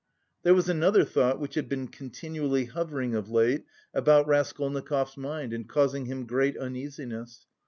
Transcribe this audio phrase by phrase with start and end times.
[0.41, 5.69] There was another thought which had been continually hovering of late about Raskolnikov's mind, and
[5.69, 7.45] causing him great uneasiness.